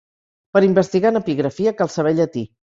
Per 0.57 0.63
investigar 0.67 1.13
en 1.15 1.21
epigrafia 1.21 1.77
cal 1.85 1.95
saber 1.99 2.19
llatí. 2.23 2.47